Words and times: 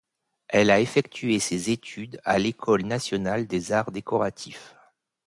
Elle 0.47 0.71
a 0.71 0.79
effectué 0.79 1.37
ses 1.37 1.69
études 1.69 2.19
à 2.25 2.39
l'École 2.39 2.81
nationale 2.85 3.45
des 3.45 3.71
Arts 3.71 3.91
Décoratifs. 3.91 4.73